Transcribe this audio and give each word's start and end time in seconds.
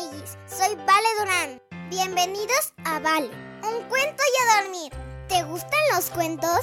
amiguis, 0.00 0.36
soy 0.46 0.74
Vale 0.86 1.08
Durán. 1.18 1.62
Bienvenidos 1.90 2.72
a 2.84 2.98
Vale, 3.00 3.30
un 3.62 3.82
cuento 3.88 4.22
y 4.22 4.42
a 4.42 4.62
dormir. 4.62 4.92
¿Te 5.28 5.42
gustan 5.44 5.80
los 5.94 6.10
cuentos? 6.10 6.60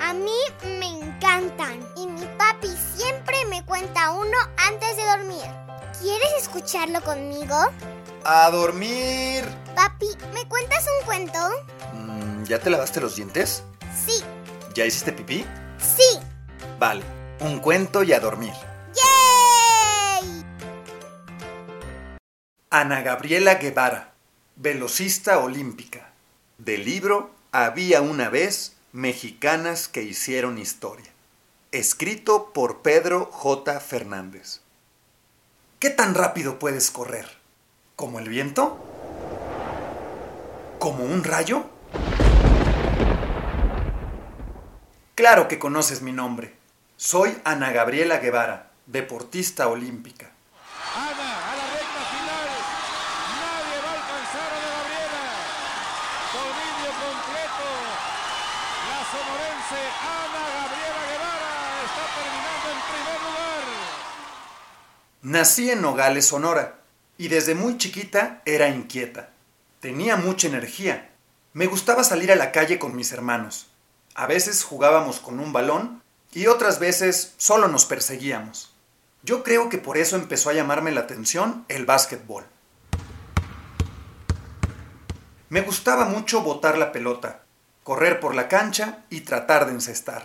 A 0.00 0.12
mí 0.12 0.38
me 0.64 0.86
encantan 0.88 1.86
y 1.96 2.06
mi 2.06 2.26
papi 2.36 2.68
siempre 2.96 3.44
me 3.46 3.64
cuenta 3.64 4.10
uno 4.12 4.36
antes 4.56 4.96
de 4.96 5.04
dormir. 5.04 5.44
¿Quieres 6.00 6.30
escucharlo 6.38 7.00
conmigo? 7.02 7.56
¡A 8.24 8.50
dormir! 8.50 9.44
Papi, 9.74 10.08
¿me 10.34 10.46
cuentas 10.48 10.84
un 10.98 11.06
cuento? 11.06 11.38
Mm, 11.92 12.44
¿Ya 12.44 12.58
te 12.58 12.70
lavaste 12.70 13.00
los 13.00 13.16
dientes? 13.16 13.62
Sí. 14.06 14.22
¿Ya 14.74 14.84
hiciste 14.84 15.12
pipí? 15.12 15.46
Sí. 15.78 16.18
Vale, 16.78 17.02
un 17.40 17.60
cuento 17.60 18.02
y 18.02 18.12
a 18.12 18.20
dormir. 18.20 18.52
Ana 22.72 23.02
Gabriela 23.02 23.54
Guevara, 23.56 24.12
velocista 24.54 25.40
olímpica. 25.40 26.12
Del 26.58 26.84
libro 26.84 27.32
Había 27.50 28.00
una 28.00 28.28
vez 28.28 28.76
mexicanas 28.92 29.88
que 29.88 30.02
hicieron 30.02 30.56
historia. 30.56 31.10
Escrito 31.72 32.52
por 32.52 32.82
Pedro 32.82 33.26
J. 33.32 33.80
Fernández. 33.80 34.60
¿Qué 35.80 35.90
tan 35.90 36.14
rápido 36.14 36.60
puedes 36.60 36.92
correr? 36.92 37.26
¿Como 37.96 38.20
el 38.20 38.28
viento? 38.28 38.78
¿Como 40.78 41.04
un 41.04 41.24
rayo? 41.24 41.64
Claro 45.16 45.48
que 45.48 45.58
conoces 45.58 46.02
mi 46.02 46.12
nombre. 46.12 46.54
Soy 46.96 47.36
Ana 47.44 47.72
Gabriela 47.72 48.18
Guevara, 48.18 48.70
deportista 48.86 49.66
olímpica. 49.68 50.30
Ana 50.94 51.52
a 51.52 51.56
la 51.56 51.66
recta 51.74 52.02
final. 52.12 52.48
Nadie 53.40 53.76
va 53.84 53.90
a 53.90 53.94
alcanzar 54.00 54.50
a 54.50 54.58
Ana 54.58 54.70
Gabriela. 54.74 55.24
Dominio 56.34 56.90
completo. 57.04 57.68
Ana 59.40 60.42
Gabriela 60.54 61.02
Guevara 61.08 61.82
está 61.84 62.04
terminando 62.16 62.66
en 62.70 62.80
primer 62.90 63.20
lugar. 63.26 63.62
Nací 65.22 65.70
en 65.70 65.82
Nogales, 65.82 66.26
Sonora, 66.26 66.80
y 67.18 67.28
desde 67.28 67.54
muy 67.54 67.78
chiquita 67.78 68.42
era 68.44 68.68
inquieta. 68.68 69.30
Tenía 69.80 70.16
mucha 70.16 70.48
energía. 70.48 71.10
Me 71.52 71.66
gustaba 71.66 72.04
salir 72.04 72.30
a 72.32 72.36
la 72.36 72.52
calle 72.52 72.78
con 72.78 72.94
mis 72.94 73.12
hermanos. 73.12 73.68
A 74.14 74.26
veces 74.26 74.64
jugábamos 74.64 75.20
con 75.20 75.40
un 75.40 75.52
balón 75.52 76.02
y 76.32 76.46
otras 76.46 76.78
veces 76.78 77.34
solo 77.38 77.68
nos 77.68 77.86
perseguíamos. 77.86 78.74
Yo 79.22 79.42
creo 79.42 79.68
que 79.68 79.78
por 79.78 79.98
eso 79.98 80.16
empezó 80.16 80.50
a 80.50 80.54
llamarme 80.54 80.92
la 80.92 81.02
atención 81.02 81.64
el 81.68 81.86
básquetbol. 81.86 82.44
Me 85.48 85.62
gustaba 85.62 86.04
mucho 86.04 86.42
botar 86.42 86.78
la 86.78 86.92
pelota, 86.92 87.42
correr 87.90 88.20
por 88.20 88.36
la 88.36 88.46
cancha 88.46 89.04
y 89.10 89.22
tratar 89.22 89.66
de 89.66 89.72
encestar. 89.72 90.24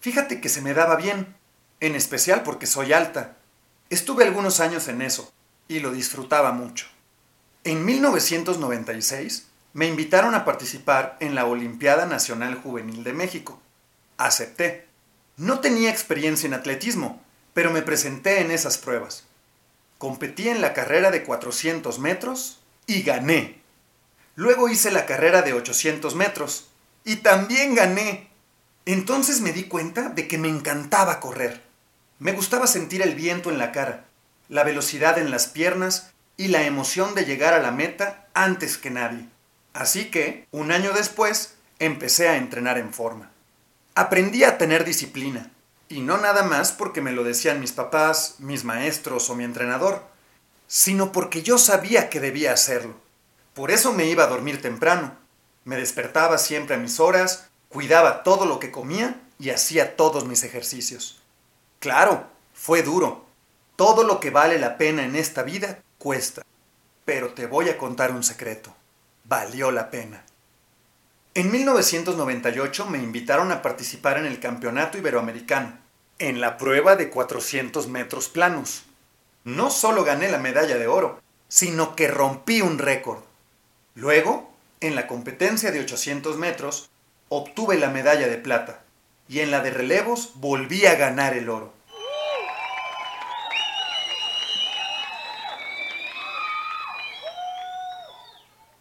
Fíjate 0.00 0.40
que 0.40 0.48
se 0.48 0.62
me 0.62 0.72
daba 0.72 0.96
bien, 0.96 1.36
en 1.80 1.94
especial 1.94 2.42
porque 2.42 2.64
soy 2.64 2.94
alta. 2.94 3.36
Estuve 3.90 4.24
algunos 4.24 4.60
años 4.60 4.88
en 4.88 5.02
eso 5.02 5.30
y 5.68 5.80
lo 5.80 5.90
disfrutaba 5.90 6.52
mucho. 6.52 6.86
En 7.64 7.84
1996 7.84 9.48
me 9.74 9.86
invitaron 9.86 10.34
a 10.34 10.46
participar 10.46 11.18
en 11.20 11.34
la 11.34 11.44
Olimpiada 11.44 12.06
Nacional 12.06 12.54
Juvenil 12.54 13.04
de 13.04 13.12
México. 13.12 13.60
Acepté. 14.16 14.86
No 15.36 15.60
tenía 15.60 15.90
experiencia 15.90 16.46
en 16.46 16.54
atletismo, 16.54 17.22
pero 17.52 17.70
me 17.72 17.82
presenté 17.82 18.40
en 18.40 18.50
esas 18.50 18.78
pruebas. 18.78 19.24
Competí 19.98 20.48
en 20.48 20.62
la 20.62 20.72
carrera 20.72 21.10
de 21.10 21.24
400 21.24 21.98
metros 21.98 22.60
y 22.86 23.02
gané. 23.02 23.60
Luego 24.34 24.70
hice 24.70 24.90
la 24.90 25.04
carrera 25.04 25.42
de 25.42 25.52
800 25.52 26.14
metros 26.14 26.70
y 27.06 27.16
también 27.16 27.74
gané. 27.74 28.28
Entonces 28.84 29.40
me 29.40 29.52
di 29.52 29.64
cuenta 29.64 30.10
de 30.10 30.28
que 30.28 30.36
me 30.36 30.48
encantaba 30.48 31.20
correr. 31.20 31.62
Me 32.18 32.32
gustaba 32.32 32.66
sentir 32.66 33.00
el 33.00 33.14
viento 33.14 33.50
en 33.50 33.58
la 33.58 33.72
cara, 33.72 34.04
la 34.48 34.64
velocidad 34.64 35.16
en 35.18 35.30
las 35.30 35.46
piernas 35.46 36.12
y 36.36 36.48
la 36.48 36.64
emoción 36.64 37.14
de 37.14 37.24
llegar 37.24 37.54
a 37.54 37.60
la 37.60 37.70
meta 37.70 38.26
antes 38.34 38.76
que 38.76 38.90
nadie. 38.90 39.28
Así 39.72 40.06
que, 40.10 40.46
un 40.50 40.72
año 40.72 40.92
después, 40.92 41.54
empecé 41.78 42.28
a 42.28 42.36
entrenar 42.36 42.76
en 42.76 42.92
forma. 42.92 43.30
Aprendí 43.94 44.44
a 44.44 44.58
tener 44.58 44.84
disciplina, 44.84 45.50
y 45.88 46.00
no 46.00 46.18
nada 46.18 46.42
más 46.42 46.72
porque 46.72 47.00
me 47.00 47.12
lo 47.12 47.22
decían 47.22 47.60
mis 47.60 47.72
papás, 47.72 48.36
mis 48.38 48.64
maestros 48.64 49.30
o 49.30 49.36
mi 49.36 49.44
entrenador, 49.44 50.02
sino 50.66 51.12
porque 51.12 51.42
yo 51.42 51.58
sabía 51.58 52.10
que 52.10 52.18
debía 52.18 52.52
hacerlo. 52.52 52.96
Por 53.54 53.70
eso 53.70 53.92
me 53.92 54.06
iba 54.06 54.24
a 54.24 54.28
dormir 54.28 54.60
temprano. 54.60 55.16
Me 55.66 55.76
despertaba 55.76 56.38
siempre 56.38 56.76
a 56.76 56.78
mis 56.78 57.00
horas, 57.00 57.48
cuidaba 57.68 58.22
todo 58.22 58.46
lo 58.46 58.60
que 58.60 58.70
comía 58.70 59.20
y 59.40 59.50
hacía 59.50 59.96
todos 59.96 60.24
mis 60.24 60.44
ejercicios. 60.44 61.20
Claro, 61.80 62.28
fue 62.54 62.84
duro. 62.84 63.26
Todo 63.74 64.04
lo 64.04 64.20
que 64.20 64.30
vale 64.30 64.60
la 64.60 64.78
pena 64.78 65.04
en 65.04 65.16
esta 65.16 65.42
vida 65.42 65.80
cuesta. 65.98 66.42
Pero 67.04 67.34
te 67.34 67.46
voy 67.46 67.68
a 67.68 67.78
contar 67.78 68.12
un 68.12 68.22
secreto. 68.22 68.72
Valió 69.24 69.72
la 69.72 69.90
pena. 69.90 70.24
En 71.34 71.50
1998 71.50 72.86
me 72.86 72.98
invitaron 72.98 73.50
a 73.50 73.60
participar 73.60 74.18
en 74.18 74.26
el 74.26 74.38
Campeonato 74.38 74.98
Iberoamericano, 74.98 75.78
en 76.20 76.40
la 76.40 76.58
prueba 76.58 76.94
de 76.94 77.10
400 77.10 77.88
metros 77.88 78.28
planos. 78.28 78.84
No 79.42 79.70
solo 79.70 80.04
gané 80.04 80.28
la 80.30 80.38
medalla 80.38 80.78
de 80.78 80.86
oro, 80.86 81.20
sino 81.48 81.96
que 81.96 82.06
rompí 82.06 82.60
un 82.60 82.78
récord. 82.78 83.18
Luego, 83.96 84.55
en 84.80 84.94
la 84.94 85.06
competencia 85.06 85.70
de 85.70 85.80
800 85.80 86.36
metros, 86.36 86.90
obtuve 87.28 87.76
la 87.76 87.90
medalla 87.90 88.28
de 88.28 88.38
plata 88.38 88.82
y 89.28 89.40
en 89.40 89.50
la 89.50 89.60
de 89.60 89.70
relevos 89.70 90.32
volví 90.34 90.86
a 90.86 90.94
ganar 90.94 91.34
el 91.34 91.48
oro. 91.48 91.72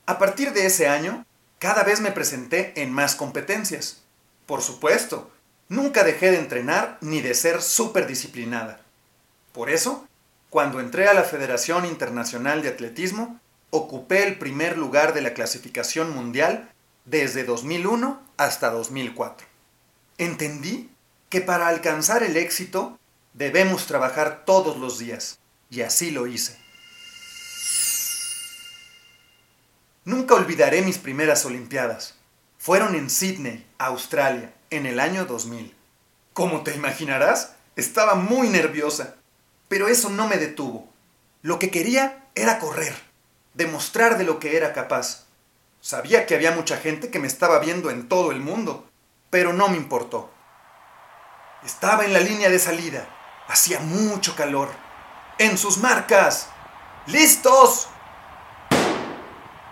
A 0.07 0.19
partir 0.19 0.53
de 0.53 0.67
ese 0.67 0.87
año, 0.87 1.25
cada 1.57 1.83
vez 1.83 1.99
me 1.99 2.11
presenté 2.11 2.79
en 2.79 2.93
más 2.93 3.15
competencias. 3.15 4.03
Por 4.45 4.61
supuesto, 4.61 5.31
nunca 5.67 6.03
dejé 6.03 6.29
de 6.29 6.37
entrenar 6.37 6.99
ni 7.01 7.21
de 7.21 7.33
ser 7.33 7.61
súper 7.63 8.05
disciplinada. 8.05 8.81
Por 9.51 9.71
eso, 9.71 10.07
cuando 10.51 10.79
entré 10.79 11.07
a 11.07 11.15
la 11.15 11.23
Federación 11.23 11.85
Internacional 11.85 12.61
de 12.61 12.69
Atletismo, 12.69 13.39
ocupé 13.69 14.23
el 14.27 14.37
primer 14.37 14.77
lugar 14.77 15.13
de 15.13 15.21
la 15.21 15.33
clasificación 15.33 16.13
mundial 16.13 16.71
desde 17.05 17.43
2001 17.43 18.21
hasta 18.37 18.69
2004. 18.69 19.47
Entendí 20.17 20.89
que 21.29 21.41
para 21.41 21.67
alcanzar 21.67 22.23
el 22.23 22.37
éxito 22.37 22.99
debemos 23.33 23.85
trabajar 23.85 24.43
todos 24.45 24.77
los 24.77 24.99
días, 24.99 25.39
y 25.69 25.81
así 25.81 26.11
lo 26.11 26.27
hice. 26.27 26.57
Nunca 30.05 30.35
olvidaré 30.35 30.81
mis 30.83 30.99
primeras 30.99 31.45
Olimpiadas. 31.45 32.15
Fueron 32.59 32.95
en 32.95 33.09
Sydney, 33.09 33.65
Australia, 33.77 34.53
en 34.69 34.85
el 34.85 34.99
año 34.99 35.25
2000. 35.25 35.75
Como 36.33 36.63
te 36.63 36.75
imaginarás, 36.75 37.53
estaba 37.75 38.15
muy 38.15 38.49
nerviosa, 38.49 39.15
pero 39.67 39.87
eso 39.87 40.09
no 40.09 40.27
me 40.27 40.37
detuvo. 40.37 40.87
Lo 41.41 41.59
que 41.59 41.71
quería 41.71 42.27
era 42.35 42.59
correr, 42.59 42.93
demostrar 43.55 44.17
de 44.17 44.23
lo 44.23 44.39
que 44.39 44.55
era 44.57 44.73
capaz. 44.73 45.25
Sabía 45.81 46.25
que 46.25 46.35
había 46.35 46.51
mucha 46.51 46.77
gente 46.77 47.09
que 47.09 47.19
me 47.19 47.27
estaba 47.27 47.59
viendo 47.59 47.89
en 47.89 48.07
todo 48.07 48.31
el 48.31 48.39
mundo, 48.39 48.87
pero 49.29 49.53
no 49.53 49.67
me 49.69 49.77
importó. 49.77 50.31
Estaba 51.65 52.05
en 52.05 52.13
la 52.13 52.19
línea 52.19 52.49
de 52.49 52.59
salida. 52.59 53.07
Hacía 53.47 53.79
mucho 53.79 54.35
calor. 54.35 54.69
En 55.39 55.57
sus 55.57 55.77
marcas. 55.77 56.49
¡Listos! 57.07 57.87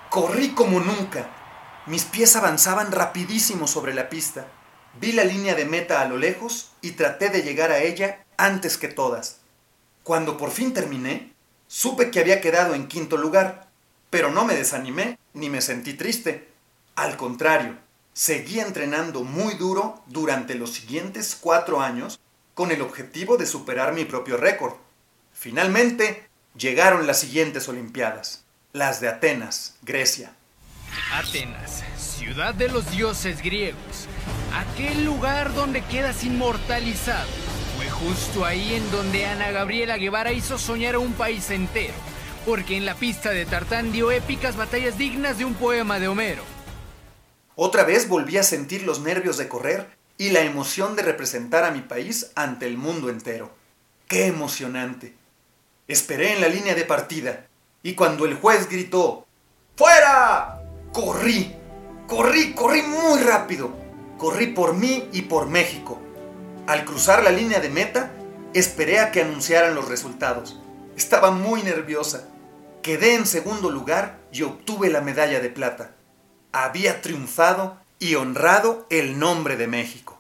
Corrí 0.10 0.54
como 0.54 0.80
nunca. 0.80 1.30
Mis 1.86 2.06
pies 2.06 2.36
avanzaban 2.36 2.92
rapidísimo 2.92 3.68
sobre 3.68 3.94
la 3.94 4.10
pista. 4.10 4.48
Vi 5.00 5.12
la 5.12 5.24
línea 5.24 5.56
de 5.56 5.66
meta 5.66 6.02
a 6.02 6.06
lo 6.06 6.18
lejos 6.18 6.72
y 6.81 6.92
traté 6.92 7.30
de 7.30 7.42
llegar 7.42 7.72
a 7.72 7.80
ella 7.80 8.24
antes 8.38 8.78
que 8.78 8.88
todas. 8.88 9.40
Cuando 10.04 10.38
por 10.38 10.52
fin 10.52 10.74
terminé, 10.74 11.34
supe 11.68 12.12
que 12.12 12.19
había 12.19 12.42
quedado 12.42 12.75
en 12.75 12.88
quinto 12.88 13.18
lugar, 13.18 13.73
pero 14.13 14.30
no 14.30 14.45
me 14.45 14.54
desanimé 14.54 15.18
ni 15.33 15.50
me 15.50 15.60
sentí 15.60 15.95
triste. 15.95 16.48
Al 16.94 17.18
contrario, 17.18 17.80
seguí 18.13 18.60
entrenando 18.60 19.24
muy 19.24 19.56
duro 19.56 20.04
durante 20.06 20.54
los 20.54 20.71
siguientes 20.71 21.36
cuatro 21.36 21.81
años 21.81 22.19
con 22.54 22.69
el 22.69 22.83
objetivo 22.83 23.38
de 23.38 23.48
superar 23.48 23.92
mi 23.92 24.06
propio 24.06 24.38
récord. 24.38 24.75
Finalmente, 25.33 26.27
llegaron 26.56 27.07
las 27.07 27.21
siguientes 27.21 27.68
Olimpiadas 27.68 28.44
las 28.71 29.01
de 29.01 29.07
Atenas, 29.07 29.77
Grecia. 29.81 30.36
Atenas, 31.12 31.83
ciudad 31.98 32.54
de 32.54 32.69
los 32.69 32.92
dioses 32.92 33.42
griegos, 33.42 34.07
aquel 34.54 35.06
lugar 35.06 35.56
donde 35.56 35.81
quedas 35.86 36.24
inmortalizado. 36.24 37.30
Fue 37.77 37.89
justo 37.89 38.45
ahí 38.45 38.75
en 38.75 38.92
donde 38.92 39.25
Ana 39.25 39.50
Gabriela 39.50 39.98
Guevara 39.98 40.33
hizo 40.33 40.59
soñar 40.59 40.94
a 40.94 41.00
un 41.00 41.13
país 41.13 41.50
entero, 41.50 41.94
porque 42.45 42.78
en 42.78 42.86
la 42.86 42.95
pista 42.95 43.31
de 43.31 43.45
Tartán 43.45 43.92
dio 43.92 44.12
épicas 44.12 44.56
batallas 44.56 44.98
dignas 44.98 45.38
de 45.38 45.45
un 45.45 45.54
poema 45.54 46.00
de 46.00 46.07
Homero. 46.07 46.44
Otra 47.56 47.84
vez 47.84 48.07
volví 48.07 48.38
a 48.38 48.44
sentir 48.44 48.84
los 48.84 49.01
nervios 49.01 49.38
de 49.38 49.48
correr 49.48 49.88
y 50.18 50.30
la 50.31 50.42
emoción 50.42 50.95
de 50.95 51.04
representar 51.04 51.63
a 51.63 51.72
mi 51.72 51.81
país 51.81 52.31
ante 52.36 52.66
el 52.66 52.78
mundo 52.78 53.10
entero. 53.10 53.51
¡Qué 54.07 54.28
emocionante! 54.28 55.16
Esperé 55.88 56.34
en 56.34 56.42
la 56.42 56.48
línea 56.48 56.75
de 56.75 56.86
partida 56.86 57.48
y 57.81 57.94
cuando 57.94 58.25
el 58.25 58.36
juez 58.36 58.69
gritó 58.69 59.25
¡Fuera! 59.75 60.62
Corrí, 60.92 61.56
corrí, 62.07 62.54
corrí 62.54 62.81
muy 62.84 63.19
rápido. 63.22 63.72
Corrí 64.18 64.48
por 64.48 64.75
mí 64.75 65.10
y 65.12 65.24
por 65.24 65.48
México. 65.48 66.00
Al 66.68 66.86
cruzar 66.86 67.24
la 67.24 67.31
línea 67.31 67.60
de 67.60 67.69
meta, 67.69 68.12
esperé 68.54 69.00
a 69.00 69.12
que 69.12 69.22
anunciaran 69.22 69.75
los 69.75 69.90
resultados. 69.90 70.60
Estaba 70.95 71.31
muy 71.31 71.63
nerviosa. 71.63 72.30
Quedé 72.83 73.15
en 73.15 73.25
segundo 73.25 73.69
lugar 73.69 74.19
y 74.33 74.41
obtuve 74.41 74.89
la 74.89 75.00
medalla 75.00 75.39
de 75.39 75.50
plata. 75.50 75.95
Había 76.51 77.01
triunfado 77.01 77.77
y 77.97 78.15
honrado 78.15 78.85
el 78.89 79.18
nombre 79.18 79.56
de 79.56 79.68
México. 79.68 80.19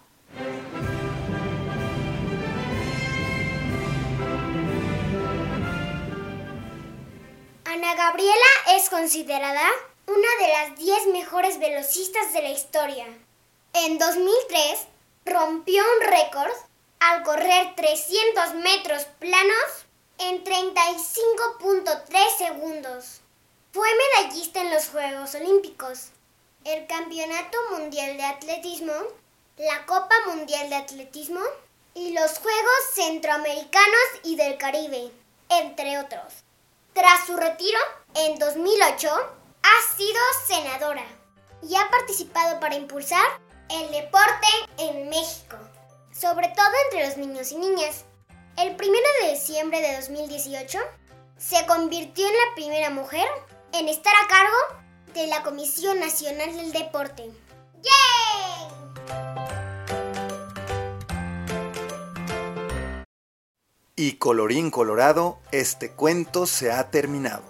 Ana 7.65 7.95
Gabriela 7.95 8.33
es 8.77 8.89
considerada 8.89 9.67
una 10.07 10.29
de 10.39 10.47
las 10.47 10.79
10 10.79 11.07
mejores 11.07 11.59
velocistas 11.59 12.31
de 12.31 12.43
la 12.43 12.51
historia. 12.51 13.07
En 13.73 13.97
2003 13.97 14.87
rompió 15.25 15.83
un 15.83 16.09
récord 16.09 16.53
al 17.01 17.23
correr 17.23 17.75
300 17.75 18.55
metros 18.63 19.03
planos 19.19 19.83
en 20.17 20.43
35.3 20.43 22.37
segundos. 22.37 23.21
Fue 23.71 23.87
medallista 23.95 24.61
en 24.61 24.71
los 24.71 24.87
Juegos 24.89 25.35
Olímpicos, 25.35 26.09
el 26.63 26.87
Campeonato 26.87 27.57
Mundial 27.71 28.17
de 28.17 28.23
Atletismo, 28.23 28.93
la 29.57 29.85
Copa 29.85 30.15
Mundial 30.27 30.69
de 30.69 30.75
Atletismo 30.75 31.41
y 31.93 32.11
los 32.13 32.39
Juegos 32.39 32.93
Centroamericanos 32.93 34.07
y 34.23 34.35
del 34.35 34.57
Caribe, 34.57 35.11
entre 35.49 35.99
otros. 35.99 36.43
Tras 36.93 37.25
su 37.25 37.35
retiro, 37.35 37.79
en 38.15 38.37
2008, 38.37 39.09
ha 39.09 39.95
sido 39.97 40.19
senadora 40.47 41.05
y 41.61 41.75
ha 41.75 41.89
participado 41.89 42.59
para 42.59 42.75
impulsar 42.75 43.25
el 43.69 43.91
deporte 43.91 44.47
en 44.77 45.09
México, 45.09 45.57
sobre 46.11 46.49
todo 46.49 46.71
entre 46.85 47.07
los 47.07 47.17
niños 47.17 47.51
y 47.51 47.55
niñas. 47.55 48.05
El 48.55 48.73
1 48.73 48.79
de 49.21 49.31
diciembre 49.31 49.81
de 49.81 49.95
2018 49.95 50.77
se 51.37 51.65
convirtió 51.65 52.27
en 52.27 52.33
la 52.33 52.55
primera 52.55 52.91
mujer 52.91 53.27
en 53.73 53.89
estar 53.89 54.13
a 54.15 54.27
cargo 54.27 54.55
de 55.15 55.25
la 55.25 55.41
Comisión 55.41 55.99
Nacional 55.99 56.55
del 56.55 56.71
Deporte. 56.71 57.31
¡Yay! 57.81 59.03
Y 63.95 64.13
colorín 64.17 64.69
colorado, 64.69 65.39
este 65.51 65.91
cuento 65.91 66.45
se 66.45 66.71
ha 66.71 66.91
terminado. 66.91 67.43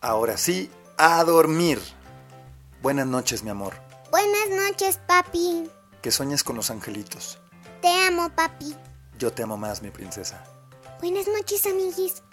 Ahora 0.00 0.38
sí, 0.38 0.70
a 0.96 1.22
dormir. 1.24 1.78
Buenas 2.80 3.06
noches, 3.06 3.42
mi 3.42 3.50
amor. 3.50 3.74
Buenas 4.10 4.48
noches, 4.48 4.98
papi. 5.06 5.70
Que 6.00 6.10
sueñes 6.10 6.42
con 6.42 6.56
los 6.56 6.70
angelitos. 6.70 7.38
Te 7.82 7.88
amo, 8.06 8.30
papi. 8.30 8.74
Yo 9.22 9.32
te 9.32 9.44
amo 9.44 9.56
más, 9.56 9.82
mi 9.82 9.92
princesa. 9.92 10.42
Buenas 10.98 11.28
noches, 11.28 11.64
amiguis. 11.66 12.24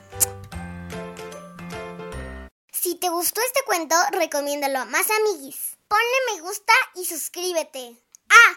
Si 2.73 2.95
te 2.95 3.09
gustó 3.09 3.41
este 3.41 3.59
cuento, 3.63 3.95
recomiéndalo 4.09 4.79
a 4.79 4.85
más 4.85 5.05
amiguis. 5.11 5.77
Ponle 5.87 6.33
me 6.33 6.41
gusta 6.41 6.73
y 6.95 7.05
suscríbete. 7.05 7.95
Ah, 8.29 8.53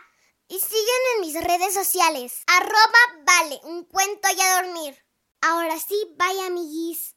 y 0.48 0.58
sígueme 0.58 1.08
en 1.16 1.20
mis 1.20 1.44
redes 1.44 1.74
sociales. 1.74 2.42
Arroba 2.46 3.22
vale, 3.26 3.60
un 3.64 3.84
cuento 3.84 4.26
y 4.34 4.40
a 4.40 4.62
dormir. 4.62 4.96
Ahora 5.42 5.78
sí, 5.78 6.16
bye 6.16 6.46
amiguis. 6.46 7.14